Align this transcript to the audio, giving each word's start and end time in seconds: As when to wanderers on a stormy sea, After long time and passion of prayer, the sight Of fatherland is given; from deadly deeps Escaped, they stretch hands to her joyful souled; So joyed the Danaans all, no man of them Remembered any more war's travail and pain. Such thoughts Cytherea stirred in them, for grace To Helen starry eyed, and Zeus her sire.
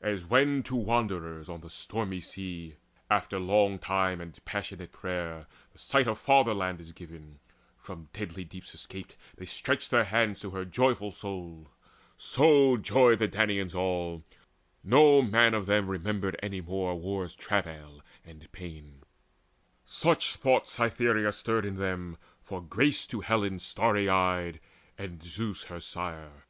As 0.00 0.24
when 0.24 0.62
to 0.70 0.76
wanderers 0.76 1.48
on 1.48 1.64
a 1.64 1.68
stormy 1.68 2.20
sea, 2.20 2.76
After 3.10 3.40
long 3.40 3.80
time 3.80 4.20
and 4.20 4.38
passion 4.44 4.80
of 4.80 4.92
prayer, 4.92 5.48
the 5.72 5.80
sight 5.80 6.06
Of 6.06 6.20
fatherland 6.20 6.80
is 6.80 6.92
given; 6.92 7.40
from 7.76 8.08
deadly 8.12 8.44
deeps 8.44 8.72
Escaped, 8.72 9.16
they 9.36 9.46
stretch 9.46 9.88
hands 9.88 10.38
to 10.42 10.50
her 10.50 10.64
joyful 10.64 11.10
souled; 11.10 11.70
So 12.16 12.76
joyed 12.76 13.18
the 13.18 13.26
Danaans 13.26 13.74
all, 13.74 14.22
no 14.84 15.20
man 15.22 15.54
of 15.54 15.66
them 15.66 15.88
Remembered 15.88 16.38
any 16.40 16.60
more 16.60 16.94
war's 16.94 17.34
travail 17.34 18.00
and 18.24 18.46
pain. 18.52 19.02
Such 19.84 20.36
thoughts 20.36 20.70
Cytherea 20.70 21.32
stirred 21.32 21.64
in 21.66 21.78
them, 21.78 22.16
for 22.40 22.62
grace 22.62 23.08
To 23.08 23.22
Helen 23.22 23.58
starry 23.58 24.08
eyed, 24.08 24.60
and 24.96 25.20
Zeus 25.24 25.64
her 25.64 25.80
sire. 25.80 26.44